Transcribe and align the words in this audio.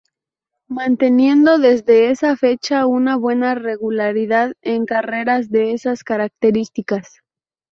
Manteniendo 0.71 1.59
desde 1.59 2.09
esa 2.09 2.35
fecha 2.35 2.87
una 2.87 3.17
buena 3.17 3.53
regularidad 3.53 4.53
en 4.63 4.85
carreras 4.87 5.51
de 5.51 5.73
esas 5.73 6.03
características. 6.03 7.21